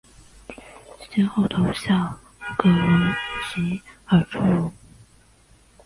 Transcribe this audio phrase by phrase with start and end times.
[1.11, 2.17] 先后投效
[2.57, 3.01] 葛荣
[3.53, 4.73] 及尔朱荣。